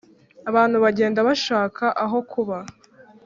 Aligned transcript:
Abantu 0.49 0.75
bagenda 0.83 1.19
bashaka 1.27 1.85
ahokuba. 2.05 2.57